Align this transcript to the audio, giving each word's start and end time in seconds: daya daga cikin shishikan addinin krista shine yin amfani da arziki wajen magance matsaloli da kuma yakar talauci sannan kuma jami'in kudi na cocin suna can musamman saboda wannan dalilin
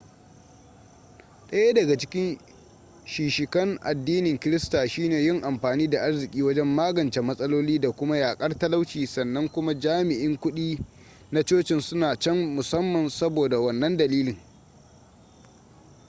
daya 1.51 1.73
daga 1.73 1.97
cikin 1.97 2.39
shishikan 3.05 3.79
addinin 3.81 4.39
krista 4.39 4.87
shine 4.87 5.15
yin 5.19 5.41
amfani 5.43 5.89
da 5.89 6.01
arziki 6.01 6.43
wajen 6.43 6.67
magance 6.75 7.21
matsaloli 7.21 7.79
da 7.79 7.91
kuma 7.91 8.17
yakar 8.17 8.57
talauci 8.57 9.07
sannan 9.07 9.49
kuma 9.49 9.73
jami'in 9.79 10.37
kudi 10.37 10.77
na 11.31 11.43
cocin 11.43 11.79
suna 11.81 12.15
can 12.19 12.37
musamman 12.55 13.09
saboda 13.09 13.59
wannan 13.59 13.97
dalilin 13.97 14.37